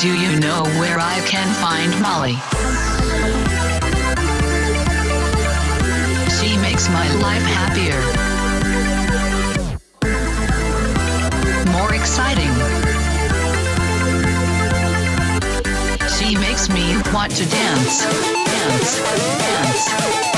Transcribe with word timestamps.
Do 0.00 0.08
you 0.18 0.40
know 0.40 0.62
where 0.80 0.98
I 0.98 1.20
can 1.26 1.46
find 1.60 1.90
Molly? 2.00 2.32
She 6.38 6.56
makes 6.56 6.88
my 6.88 7.06
life 7.20 7.42
happier. 7.42 8.00
More 11.70 11.92
exciting. 11.92 12.48
She 16.16 16.34
makes 16.34 16.70
me 16.70 16.96
want 17.12 17.36
to 17.36 17.44
dance. 17.44 18.00
Dance, 18.00 19.00
dance, 19.52 19.84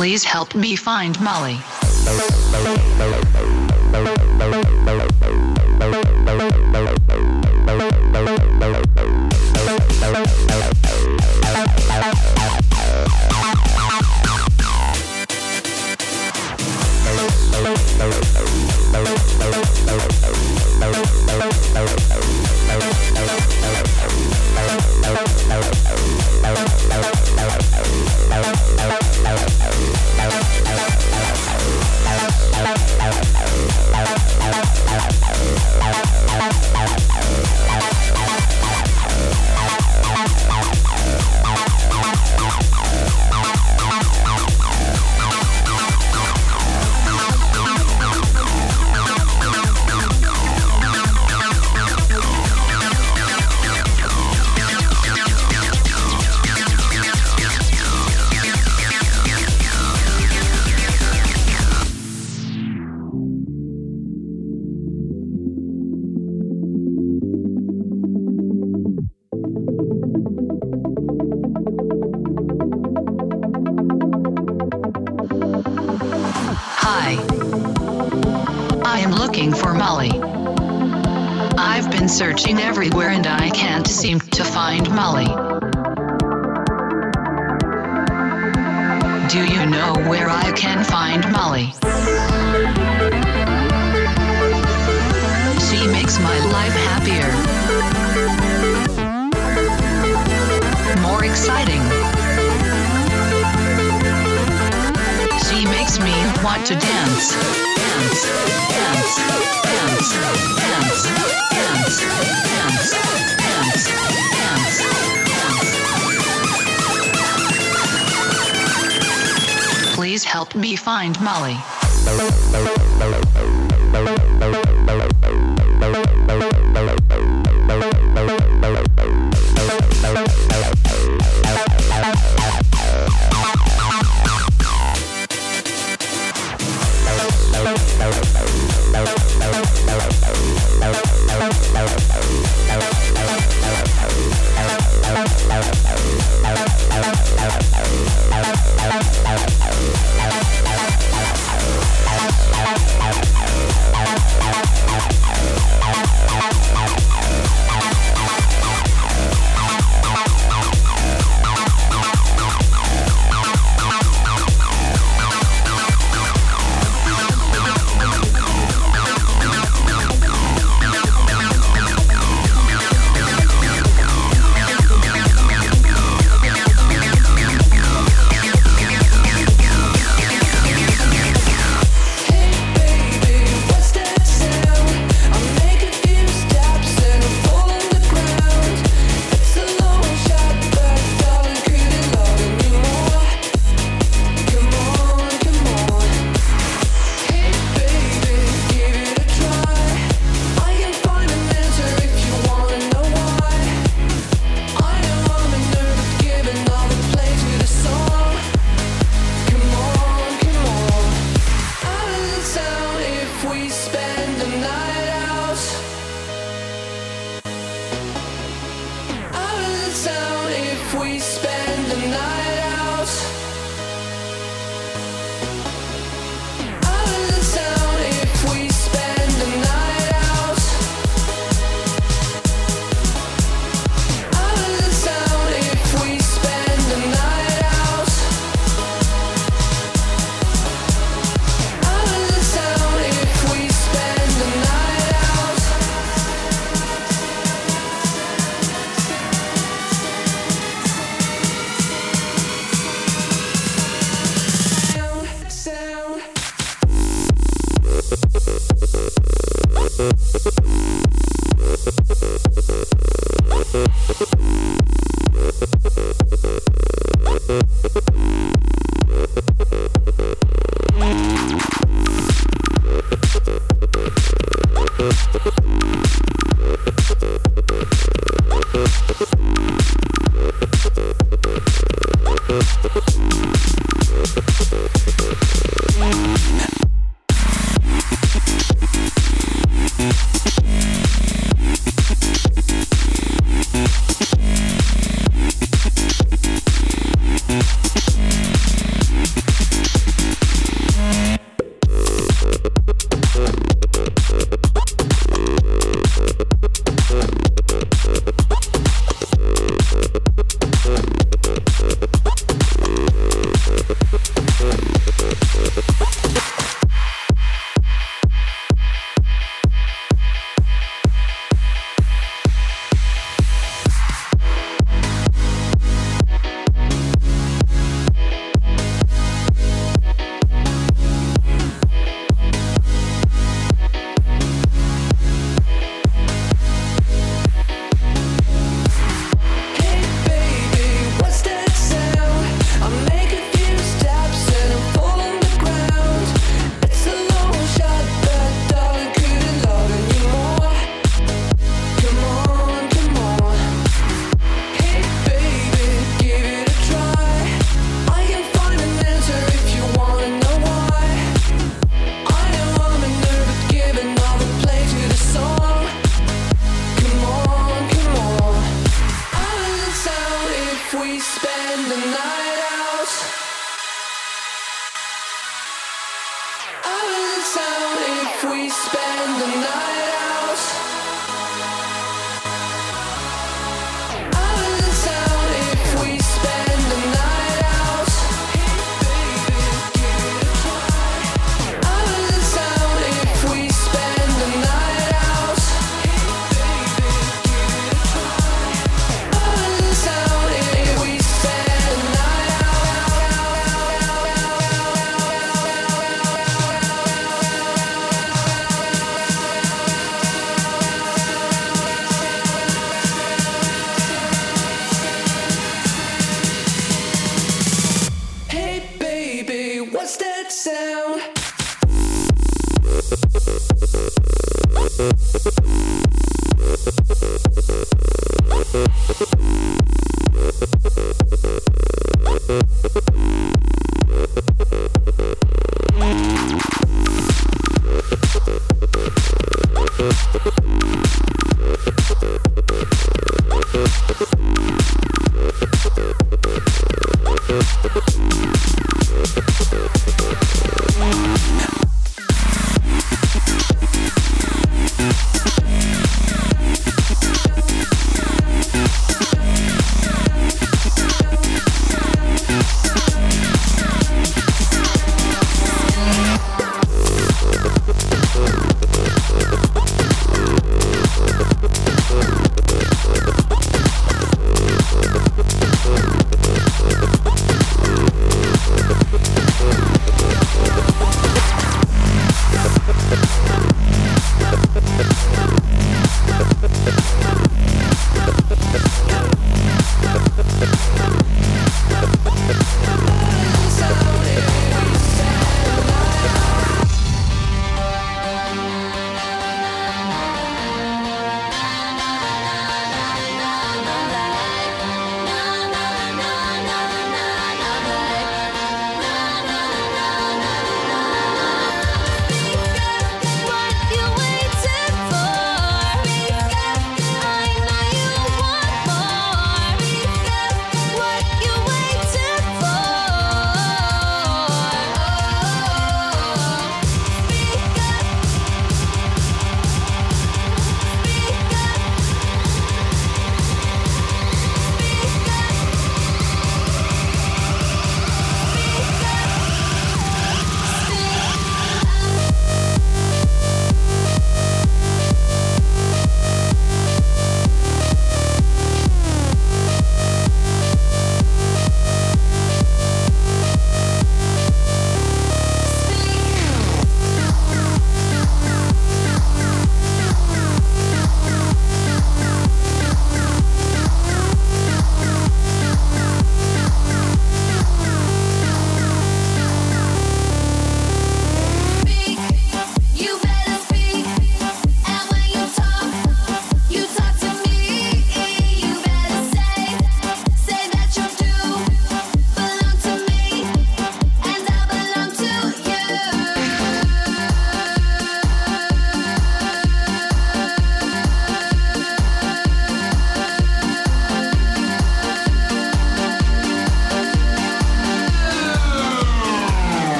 Please 0.00 0.24
help 0.24 0.54
me 0.54 0.76
find 0.76 1.20
Molly. 1.20 1.58
Hi. 18.02 18.39